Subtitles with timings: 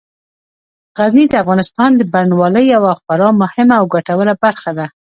[0.99, 4.85] غزني د افغانستان د بڼوالۍ یوه خورا مهمه او ګټوره برخه ده.